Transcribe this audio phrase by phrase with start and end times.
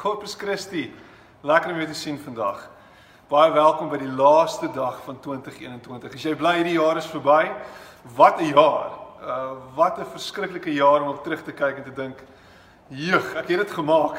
[0.00, 0.86] Corpus Christi.
[1.44, 2.62] Lekker om jou te sien vandag.
[3.28, 6.14] Baie welkom by die laaste dag van 2021.
[6.16, 7.50] As jy bly hierdie jaar is verby,
[8.16, 8.94] wat 'n jaar.
[9.20, 12.24] Uh wat 'n verskriklike jaar om op terug te kyk en te dink,
[12.88, 14.16] "Jeug, ek het dit gemaak."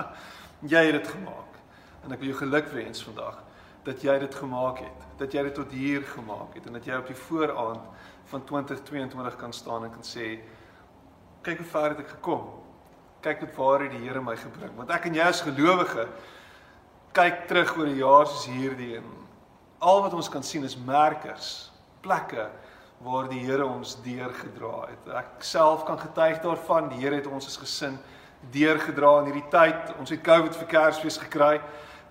[0.74, 1.52] jy het dit gemaak.
[2.04, 3.38] En ek wil jou geluk wens vandag
[3.84, 6.96] dat jy dit gemaak het, dat jy dit tot hier gemaak het en dat jy
[6.96, 7.86] op die vooraand
[8.24, 10.40] van 2022 kan staan en kan sê,
[11.42, 12.63] "Kyk hoe ver het ek gekom."
[13.24, 14.74] Kyk tot waar het die Here my gebring.
[14.76, 16.08] Want ek en jy as gelowige
[17.16, 19.06] kyk terug oor 'n jaar soos hierdie en
[19.80, 21.70] al wat ons kan sien is merkers,
[22.02, 22.50] plekke
[23.00, 25.08] waar die Here ons deurgedra het.
[25.14, 27.98] Ek self kan getuig daarvan, die Here het ons as gesin
[28.52, 29.94] deurgedra in hierdie tyd.
[29.98, 31.60] Ons het COVID vir Kersfees gekry.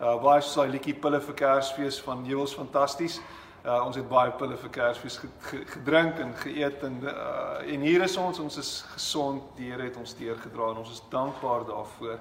[0.02, 3.20] Uh baie soos daai liedjie pille vir Kersfees van Jewels fantasties.
[3.63, 5.22] Ons het baie pille vir Kersfees
[5.71, 9.44] gedrink en geëet en uh en hier is ons, ons is gesond.
[9.55, 12.18] Die Here het ons deurgedra en ons is dankbaar daarvoor.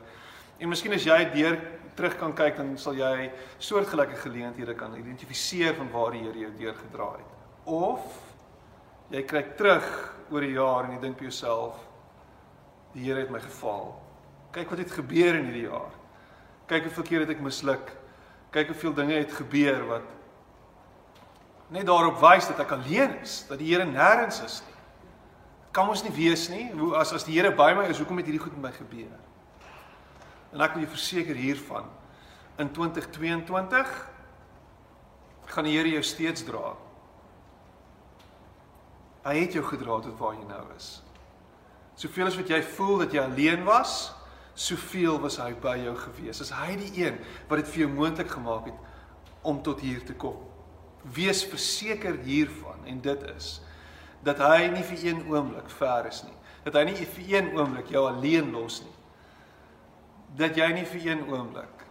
[0.62, 1.58] En miskien as jy deur
[1.98, 6.52] terug kan kyk dan sal jy soortgelyke geleenthede kan identifiseer van waar die Here jou
[6.60, 7.34] deurgedra het.
[7.64, 8.06] Of
[9.10, 9.88] jy kyk terug
[10.30, 11.82] oor 'n jaar en jy dink by jouself
[12.94, 13.98] die Here het my gefaal.
[14.52, 15.92] Kyk wat het gebeur in hierdie jaar.
[16.66, 17.92] Kyk hoeveel keer het ek misluk.
[18.52, 20.21] Kyk hoeveel dinge het gebeur wat
[21.72, 24.76] net daarop wys dat ek alleen is, dat die Here nêrens is nie.
[25.64, 26.66] Dit kan ons nie wees nie.
[26.76, 29.14] Hoe as as die Here by my is, hoekom het hierdie goed met my gebeur?
[30.52, 31.88] En ek wil jou verseker hiervan
[32.60, 33.94] in 2022
[35.54, 36.74] gaan die Here jou steeds dra.
[39.24, 40.98] Hy het jou gedra tot waar jy nou is.
[41.96, 44.10] Soveel as wat jy voel dat jy alleen was,
[44.58, 46.42] soveel was hy by jou gewees.
[46.44, 50.16] As hy die een wat dit vir jou moontlik gemaak het om tot hier te
[50.20, 50.51] kom
[51.02, 53.60] wees verseker hiervan en dit is
[54.22, 56.36] dat hy nie vir een oomblik ver is nie.
[56.62, 58.98] Dat hy nie vir een oomblik jou alleen los nie.
[60.38, 61.82] Dat jy nie vir een oomblik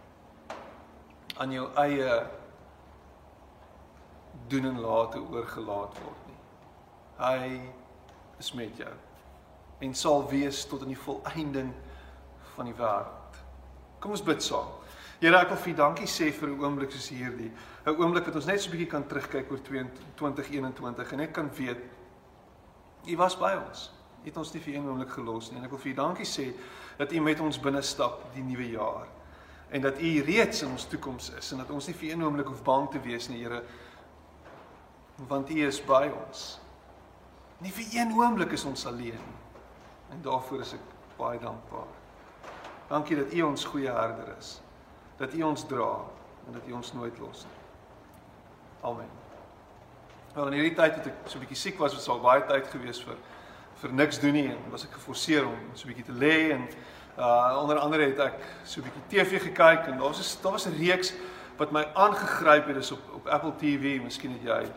[1.36, 2.22] aan jou eie
[4.48, 6.40] doen en late oorgelaat word nie.
[7.20, 7.46] Hy
[8.40, 8.92] is met jou
[9.82, 11.72] en sal wees tot in die volëinding
[12.54, 13.40] van die wêreld.
[13.98, 14.68] Kom ons bid saam.
[15.22, 17.52] Here, ek wil vir U dankie sê vir 'n oomblik soos hierdie.
[17.86, 21.48] 'n Oomblik wat ons net so 'n bietjie kan terugkyk oor 2021 en net kan
[21.54, 21.78] weet
[23.06, 23.92] U was by ons.
[24.22, 25.58] U het ons nie vir een oomblik gelos nie.
[25.58, 26.52] En ek wil vir U dankie sê
[26.98, 29.06] dat U met ons binne stap die nuwe jaar
[29.70, 32.48] en dat U reeds in ons toekoms is en dat ons nie vir een oomblik
[32.48, 33.62] hoef bang te wees nie, Here,
[35.28, 36.58] want U is by ons.
[37.60, 39.40] Nie vir een oomblik is ons alleen nie.
[40.10, 40.80] En daarvoor is ek
[41.16, 41.86] baie dankbaar.
[42.88, 44.60] Dankie dat U ons goeie herder is
[45.16, 45.90] dat U ons dra
[46.46, 47.60] en dat U ons nooit los nie.
[48.82, 49.10] Amen.
[50.34, 52.66] Wel in hierdie tyd het ek so 'n bietjie siek was, was al baie tyd
[52.66, 53.16] gewees vir
[53.82, 56.68] vir niks doen nie en was ek geforseer om so 'n bietjie te lê en
[57.18, 60.66] uh onder andere het ek so 'n bietjie TV gekyk en daar was daar was
[60.66, 61.12] 'n reeks
[61.56, 64.72] wat my aangegryp het is op op Apple TV, miskien het jy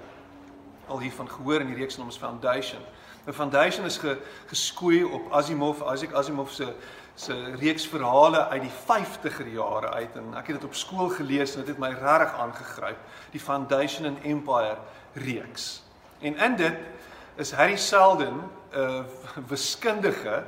[0.87, 2.81] al hiervan gehoor in die reeks naam is Foundation.
[3.25, 4.17] Nou Foundation is ge,
[4.47, 6.73] geskoei op Asimov, Isaac Asimov se
[7.15, 11.55] se reeks verhale uit die 50er jare uit en ek het dit op skool gelees
[11.55, 12.99] en dit het my regtig aangegryp
[13.31, 14.77] die Foundation and Empire
[15.13, 15.81] reeks.
[16.19, 16.75] En in dit
[17.39, 18.41] is Harry Seldon
[18.75, 19.05] 'n
[19.47, 20.43] wiskundige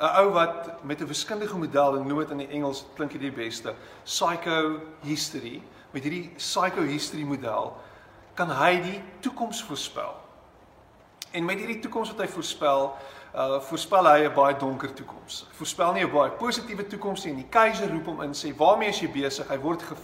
[0.00, 3.20] 'n ou wat met 'n wiskundige model en noem dit in die Engels klink dit
[3.20, 3.74] die beste
[4.04, 7.76] psychohistory met hierdie psychohistory model
[8.34, 10.16] kan hy die toekoms voorspel.
[11.32, 12.90] En met hierdie toekoms wat hy voorspel,
[13.32, 15.46] uh voorspel hy 'n baie donker toekoms.
[15.56, 17.34] Voorspel nie 'n baie positiewe toekoms nie.
[17.34, 19.94] Die keiser roep hom in sê: "Waarmee is jy besig?" Hy word ge,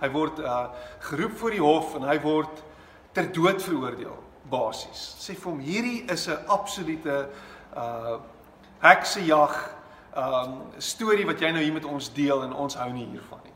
[0.00, 0.66] hy word uh
[0.98, 2.62] geroep voor die hof en hy word
[3.12, 4.18] ter dood veroordeel
[4.50, 5.14] basies.
[5.18, 7.28] Sê vir hom: "Hierdie is 'n absolute
[7.76, 8.18] uh
[8.80, 9.74] heksejag
[10.16, 13.51] um storie wat jy nou hier met ons deel en ons hou nie hiervan nie."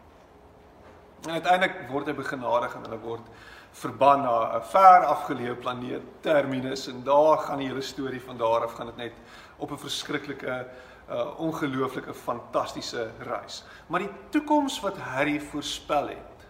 [1.26, 3.30] En uiteindelik word hy begenadig en hulle word
[3.74, 8.62] verban na 'n ver afgeleë planeet Terminus en daar gaan die hele storie van daar
[8.62, 9.12] af gaan dit net
[9.58, 10.68] op 'n verskriklike
[11.10, 13.64] uh ongelooflike fantastiese reis.
[13.86, 16.46] Maar die toekoms wat Harry voorspel het,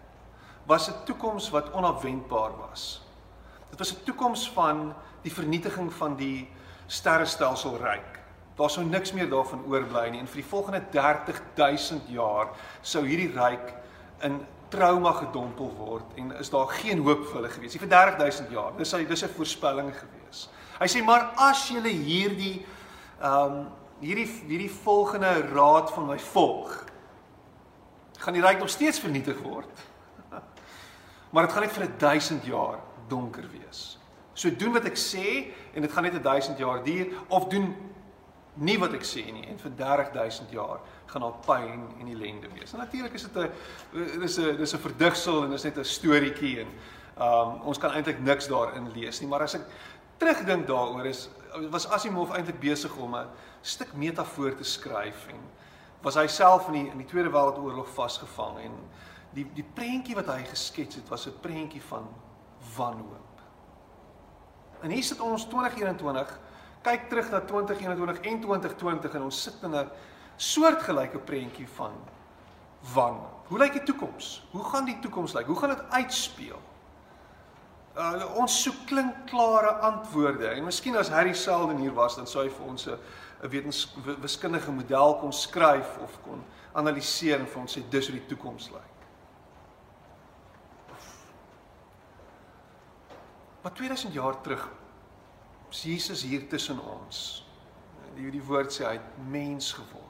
[0.65, 3.01] was 'n toekoms wat onafwendbaar was.
[3.69, 6.49] Dit was 'n toekoms van die vernietiging van die
[6.85, 8.19] sterrestelsel ryk.
[8.55, 12.47] Daar sou niks meer daarvan oorbly nie en vir die volgende 30000 jaar
[12.81, 13.73] sou hierdie ryk
[14.21, 18.51] in trauma gedompel word en is daar geen hoop vir hulle gewees nie vir 30000
[18.51, 18.73] jaar.
[18.77, 20.49] Dis hy dis 'n voorspelling gewees.
[20.79, 22.65] Hy sê maar as julle hierdie
[23.21, 23.67] ehm um,
[23.99, 26.85] hierdie hierdie volgende raad van my volg
[28.17, 29.85] gaan die ryk nog steeds vernietig word.
[31.31, 33.99] Maar dit gaan net vir 1000 jaar donker wees.
[34.33, 37.75] So doen wat ek sê en dit gaan net 1000 jaar duur of doen
[38.57, 42.73] Nie wat ek sê nie en vir 30000 jaar gaan daar pyn en ellende wees.
[42.73, 43.51] En natuurlik is dit 'n
[44.19, 46.67] dis 'n dis 'n verdigsel en dis net 'n storieetjie en
[47.19, 49.65] um ons kan eintlik niks daarin lees nie, maar as ek
[50.17, 51.29] terugdink daaroor is
[51.71, 53.27] was Asimov eintlik besig om 'n
[53.61, 55.39] stuk metafoor te skryf en
[56.01, 58.71] was hy self in die in die Tweede Wêreldoorlog vasgevang en
[59.33, 62.07] die die prentjie wat hy geskets het was 'n prentjie van
[62.77, 63.41] wanhoop.
[64.81, 66.39] En hier sit ons 2021
[66.87, 69.89] kyk terug na 2021 en 2020 en ons sit in 'n
[70.37, 71.93] soortgelyke prentjie van
[72.93, 73.47] wanhoop.
[73.47, 74.47] Hoe lyk die toekoms?
[74.51, 75.45] Hoe gaan die toekoms lyk?
[75.45, 76.59] Hoe gaan dit uitspeel?
[77.97, 82.49] Uh, ons soek klinkklare antwoorde en miskien as Harry Selden hier was dan sou hy
[82.49, 82.99] vir ons 'n
[84.21, 86.43] wiskundige model kon skryf of kon
[86.73, 88.93] analiseer en vir ons sê dis hoe die toekoms lyk.
[93.61, 94.69] Maar 2000 jaar terug
[95.69, 97.45] Jesus hier tussen ons.
[98.15, 100.03] Die die woord sê hy het mens geword.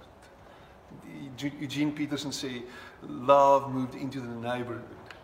[1.59, 2.61] Eugene Peterson sê
[3.01, 5.15] love moved into the neighborhood.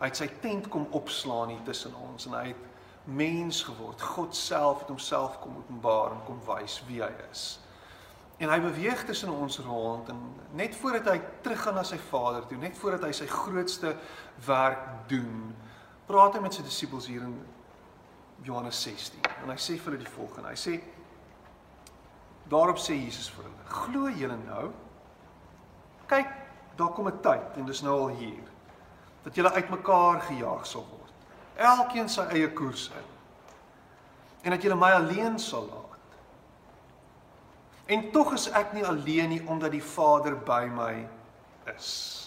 [0.00, 2.70] Hy het sy tent kom opslaan hier tussen ons en hy het
[3.04, 4.02] mens geword.
[4.02, 7.60] God self het homself kom openbaar en kom wys wie hy is.
[8.42, 10.20] En hy beweeg tussen ons rond en
[10.58, 13.94] net voordat hy teruggaan na sy Vader toe, net voordat hy sy grootste
[14.46, 15.52] werk doen,
[16.08, 17.36] praat hy met sy disippels hier in
[18.42, 19.20] Johannes 16.
[19.42, 20.50] En hy sê vir hulle die volgende.
[20.50, 20.78] Hy sê
[22.50, 24.72] daarop sê Jesus vir hulle: "Glo julle nou?
[26.10, 26.32] Kyk,
[26.76, 28.50] daar kom 'n tyd en dis nou al hier
[29.22, 31.12] dat julle uitmekaar gejaag sal word.
[31.56, 33.08] Elkeen sy eie koers in.
[34.42, 35.98] En dat julle my alleen sal laat.
[37.86, 41.08] En tog is ek nie alleen nie omdat die Vader by my
[41.76, 42.18] is."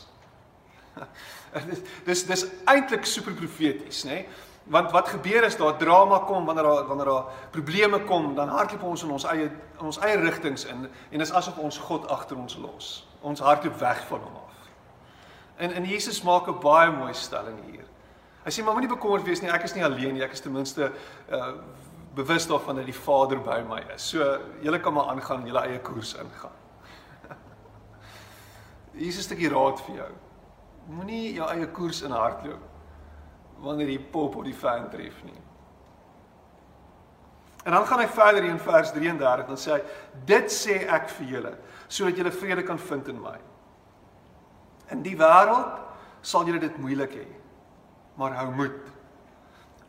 [2.05, 4.09] dis dis eintlik super profeties, nê?
[4.09, 4.29] Nee?
[4.65, 8.83] Want wat gebeur is daar drama kom wanneer daar wanneer daar probleme kom, dan hardloop
[8.83, 9.43] ons in ons eie
[9.79, 13.07] in ons eie rigtings in en dis asof ons God agter ons los.
[13.21, 14.55] Ons hardloop weg van hom af.
[15.55, 17.85] En en Jesus maak 'n baie mooi stelling hier.
[18.43, 20.51] Hy sê maar moenie bekommerd wees nie, ek is nie alleen nie, ek is ten
[20.51, 20.91] minste
[21.29, 21.53] uh
[22.15, 24.09] bewus daarvan dat die Vader by my is.
[24.09, 26.51] So julle kan maar aangaan julle eie koers ingaan.
[29.05, 30.11] Jesus het 'n raad vir jou.
[30.87, 32.74] Moenie jou eie koers in hardloop
[33.63, 35.41] wanneer die pop op die fan tref nie.
[37.65, 39.81] En dan gaan hy verder in vers 33 dan sê hy
[40.29, 41.53] dit sê ek vir julle
[41.87, 43.37] sodat julle vrede kan vind in my.
[44.93, 45.81] In die wêreld
[46.25, 47.25] sal julle dit moeilik hê.
[48.17, 48.91] Maar hou moed.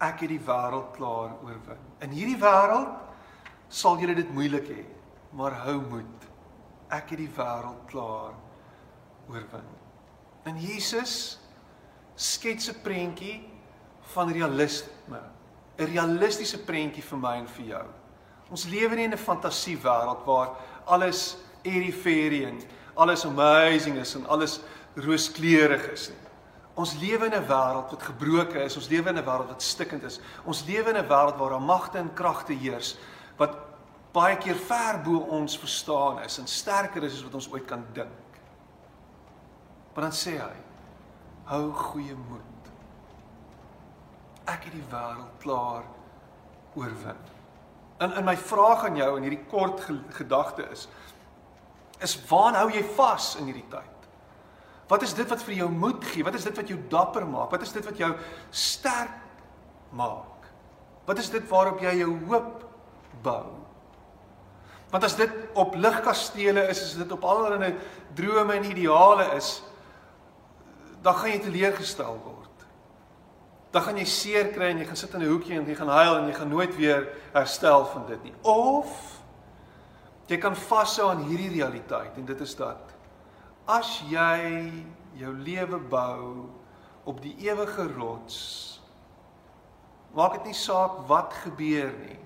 [0.03, 1.83] Ek het die wêreld klaar oorwin.
[2.05, 2.93] In hierdie wêreld
[3.69, 4.85] sal julle dit moeilik hê.
[5.37, 6.29] Maar hou moed.
[6.93, 8.37] Ek het die wêreld klaar
[9.29, 9.69] oorwin.
[10.47, 11.39] En Jesus
[12.15, 13.56] skets 'n prentjie
[14.15, 15.21] van realisme.
[15.79, 17.87] 'n Realistiese prentjie vir my en vir jou.
[18.51, 20.57] Ons lewe nie in 'n fantasiewêreld waar
[20.87, 22.61] alles airy-fairy en
[22.95, 24.61] alles amazing is en alles
[24.95, 26.27] rooskleurig is nie.
[26.75, 28.77] Ons lewe in 'n wêreld wat gebroken is.
[28.77, 30.21] Ons lewe in 'n wêreld wat stikkend is.
[30.45, 32.97] Ons lewe in 'n wêreld waar daar magte en kragte heers
[33.37, 33.57] wat
[34.13, 37.85] baie keer ver bo ons verstaan is en sterker is as wat ons ooit kan
[37.93, 38.41] dink.
[39.95, 40.57] Maar dan sê hy:
[41.45, 42.56] Hou goeie moed
[44.47, 45.85] ek het die wêreld klaar
[46.77, 47.19] oorwin.
[48.05, 49.83] In in my vraag aan jou in hierdie kort
[50.19, 50.89] gedagte is
[52.05, 54.09] is waar hou jy vas in hierdie tyd?
[54.87, 56.25] Wat is dit wat vir jou moed gee?
[56.25, 57.51] Wat is dit wat jou dapper maak?
[57.51, 58.11] Wat is dit wat jou
[58.51, 59.15] sterk
[59.97, 60.51] maak?
[61.09, 62.67] Wat is dit waarop jy jou hoop
[63.25, 63.47] bou?
[64.93, 67.73] Want as dit op ligkastele is, as dit op allerlei
[68.15, 69.63] drome en ideale is,
[71.03, 72.46] dan gaan jy teleurgestel word
[73.77, 75.93] dan gaan jy seer kry en jy gaan sit in 'n hoekie en jy gaan
[75.93, 78.35] huil en jy gaan nooit weer herstel van dit nie.
[78.41, 79.21] Of
[80.27, 82.95] jy kan vashou aan hierdie realiteit en dit is dat
[83.67, 84.73] as jy
[85.13, 86.49] jou lewe bou
[87.05, 88.81] op die ewige rots
[90.15, 92.19] maak dit nie saak wat gebeur nie.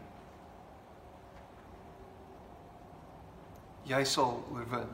[3.84, 4.90] Jy sal oorwin.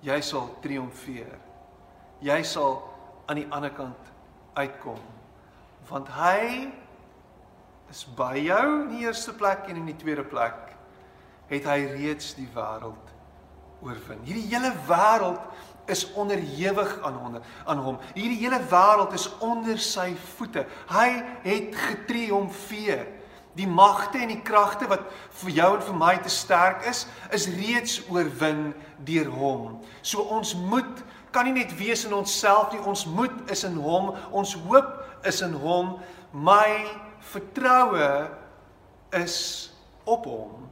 [0.00, 1.38] Jy sal triomfeer.
[2.20, 2.82] Jy sal
[3.26, 4.12] aan die ander kant
[4.52, 5.17] uitkom
[5.88, 6.68] want hy
[7.90, 10.74] is by jou in die eerste plek en in die tweede plek
[11.48, 13.14] het hy reeds die wêreld
[13.80, 14.20] oorwin.
[14.26, 15.40] Hierdie hele wêreld
[15.88, 18.00] is onderhewig aan hom aan hom.
[18.12, 20.66] Hierdie hele wêreld is onder sy voete.
[20.90, 21.08] Hy
[21.46, 23.06] het getriomfeer.
[23.58, 25.08] Die magte en die kragte wat
[25.40, 28.68] vir jou en vir my te sterk is, is reeds oorwin
[29.08, 29.78] deur hom.
[30.02, 34.12] So ons moet kan nie net wees in onsself nie, ons moet is in hom.
[34.30, 35.96] Ons hoop is in hom.
[36.32, 36.86] My
[37.32, 38.28] vertroue
[39.16, 39.38] is
[40.08, 40.68] op hom.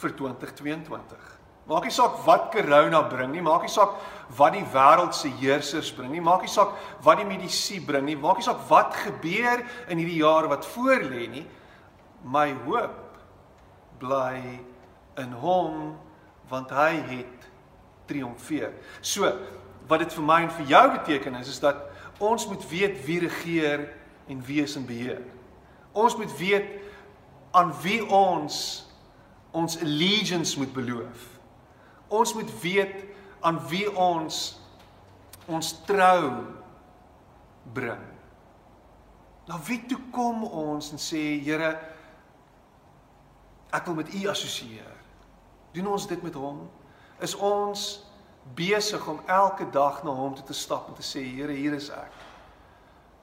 [0.00, 1.28] vir 2022.
[1.70, 3.98] Maak nie saak wat corona bring nie, maak nie saak
[4.38, 6.72] wat die wêreld se heersers bring nie, maak nie saak
[7.04, 11.28] wat die medisy bring nie, maak nie saak wat gebeur in hierdie jaar wat voorlê
[11.30, 11.44] nie.
[12.24, 13.20] My hoop
[14.00, 14.40] bly
[15.20, 15.94] in hom
[16.50, 17.39] want hy het
[18.10, 18.74] triomfeer.
[19.00, 19.30] So,
[19.90, 21.86] wat dit vir my en vir jou beteken is is dat
[22.20, 23.88] ons moet weet wie regeer
[24.30, 25.22] en wie is in beheer.
[25.92, 26.68] Ons moet weet
[27.56, 28.86] aan wie ons
[29.50, 31.26] ons allegiance moet beloof.
[32.08, 32.94] Ons moet weet
[33.40, 34.60] aan wie ons
[35.50, 36.44] ons trou
[37.74, 38.04] bring.
[39.50, 41.72] Na wie toe kom ons en sê Here
[43.74, 44.94] ek wil met U assosieer.
[45.74, 46.62] Doen ons dit met hom?
[47.20, 48.00] Is ons
[48.56, 51.90] besig om elke dag na hom toe te stap en te sê Here, hier is
[51.94, 52.16] ek.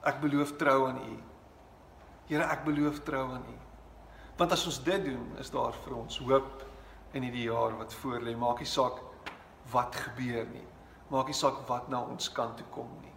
[0.06, 1.16] Ek beloof trou aan U.
[2.28, 3.58] Here, ek beloof trou aan U.
[4.38, 6.64] Want as ons dit doen, is daar vir ons hoop
[7.16, 8.36] in hierdie jaar wat voorlê.
[8.38, 9.02] Maak nie saak
[9.72, 10.66] wat gebeur nie.
[11.10, 13.14] Maak nie saak wat na ons kant toe kom nie.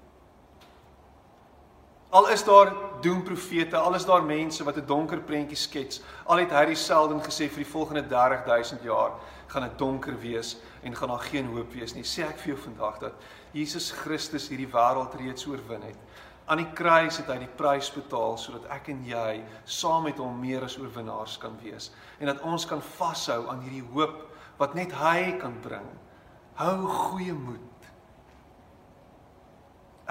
[2.12, 6.52] Al is daar doemprofete, al is daar mense wat 'n donker prentjie skets, al het
[6.52, 9.12] Harry Seldon gesê vir die volgende 30000 jaar
[9.52, 12.06] gaan dit donker wees en gaan daar geen hoop wees nie.
[12.08, 16.00] Sê ek vir jou vandag dat Jesus Christus hierdie wêreld reeds oorwin het.
[16.52, 20.40] Aan die kruis het hy die prys betaal sodat ek en jy saam met hom
[20.42, 24.26] meer as oorwinnaars kan wees en dat ons kan vashou aan hierdie hoop
[24.60, 25.88] wat net hy kan bring.
[26.60, 27.88] Hou goeie moed.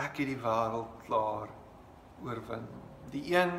[0.00, 1.50] Ek het die wêreld klaar
[2.24, 2.64] oorwin.
[3.12, 3.52] Die een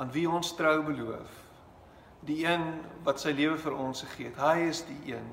[0.00, 1.40] aan wie ons trou beloof.
[2.26, 2.64] Die een
[3.02, 4.38] wat sy lewe vir ons gegee het.
[4.38, 5.30] Hy is die een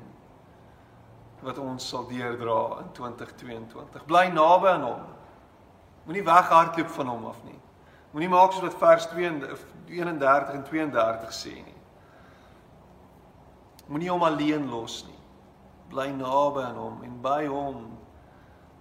[1.46, 4.06] wat ons sal deurdra in 2022.
[4.10, 5.04] Bly naby aan hom.
[6.08, 7.60] Moenie weghardloop van hom af nie.
[8.12, 11.78] Moenie maak soos wat vers 31 en 32 sê nie.
[13.88, 15.22] Moenie hom alleen los nie.
[15.94, 17.86] Bly naby aan hom en by hom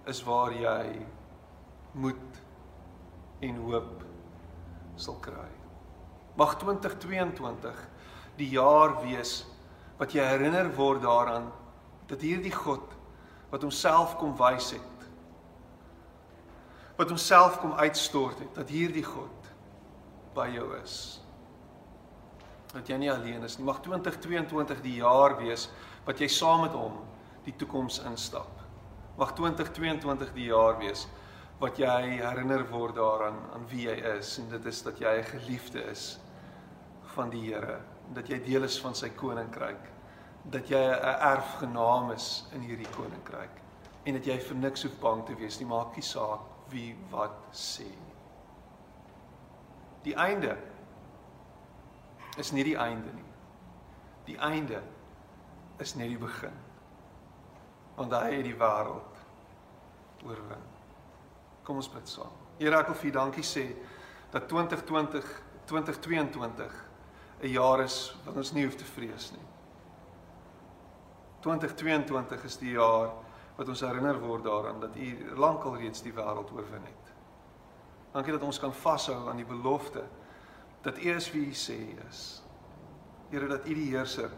[0.09, 1.05] is waar jy
[1.93, 2.43] moet
[3.45, 4.03] en hoop
[4.97, 5.58] sal kry.
[6.39, 7.79] Mag 2022
[8.39, 9.41] die jaar wees
[9.99, 11.49] wat jy herinner word daaraan
[12.07, 12.95] dat hierdie God
[13.51, 14.99] wat homself kom wys het
[16.99, 19.51] wat homself kom uitstort het dat hierdie God
[20.35, 20.95] by jou is.
[22.73, 23.65] Dat jy nie alleen is nie.
[23.65, 25.69] Mag 2022 die jaar wees
[26.05, 26.99] wat jy saam met hom
[27.45, 28.51] die toekoms instap.
[29.19, 31.05] Mag 2022 die jaar wees
[31.59, 35.31] wat jy herinner word daaraan aan wie jy is en dit is dat jy 'n
[35.31, 36.19] geliefde is
[37.15, 37.79] van die Here
[38.13, 39.89] dat jy deel is van sy koninkryk
[40.49, 43.61] dat jy 'n erfgenaam is in hierdie koninkryk
[44.05, 46.39] en dat jy vir niks hoef bang te wees nie maak nie saak
[46.69, 48.15] wie wat sê nie.
[50.03, 50.57] Die einde
[52.37, 53.29] is nie die einde nie.
[54.25, 54.81] Die einde
[55.77, 56.55] is net die begin.
[57.95, 59.23] Want hy het die wêreld
[60.23, 60.63] oorwin.
[61.63, 62.31] Kom ons bid saam.
[62.59, 63.65] Here, ek wil vir U dankie sê
[64.31, 66.88] dat 2020 2022
[67.41, 69.45] 'n jaar is wat ons nie hoef te vrees nie.
[71.39, 73.13] 2022 is die jaar
[73.55, 77.13] wat ons herinner word daaraan dat U lankal reeds die wêreld oorwin het.
[78.11, 80.03] Dankie dat ons kan vashou aan die belofte
[80.81, 82.43] dat U is wie U sê U is.
[83.29, 84.31] Here dat U die heerser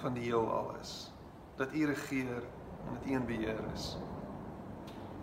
[0.00, 1.12] van die heelal is.
[1.56, 2.42] Dat U regeer
[2.86, 3.96] en dat U in beheer is.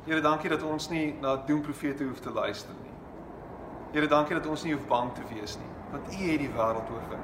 [0.07, 2.96] Here, dankie dat ons nie na doemprofete hoef te luister nie.
[3.93, 6.91] Here, dankie dat ons nie hoef bang te wees nie, want U het die wêreld
[6.91, 7.23] oorwin.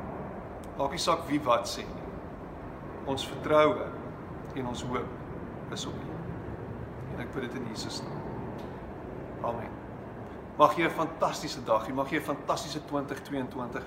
[0.77, 2.07] Maak nie saak wie wat sê nie.
[3.11, 3.89] Ons vertroue
[4.55, 6.17] en ons hoop is op U.
[7.13, 8.21] En ek bid dit in Jesus naam.
[9.43, 9.71] Amen.
[10.57, 11.93] Mag jy 'n fantastiese dag hê.
[11.93, 13.83] Mag jy 'n fantastiese 2022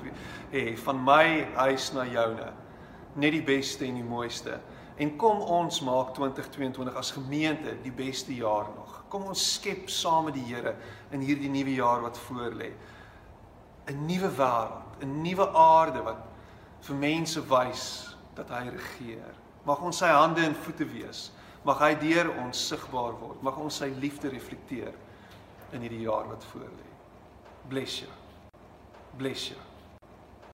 [0.52, 2.52] hê van my huis na joune.
[3.14, 4.60] Net die beste en die mooiste.
[4.96, 9.02] En kom ons maak 2022 as gemeente die beste jaar nog.
[9.12, 10.72] Kom ons skep saam met die Here
[11.12, 12.72] in hierdie nuwe jaar wat voorlê.
[13.86, 16.24] 'n Nuwe wêreld, 'n nuwe aarde wat
[16.80, 19.34] vir mense wys dat hy regeer.
[19.64, 21.30] Mag ons sy hande en voete wees.
[21.62, 23.42] Mag hy deur ons sigbaar word.
[23.42, 24.94] Mag ons sy liefde reflekteer
[25.72, 26.90] in hierdie jaar wat voorlê.
[27.68, 28.10] Bless you.
[29.18, 29.65] Bless you.